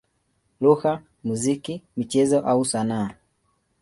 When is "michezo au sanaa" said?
1.97-3.09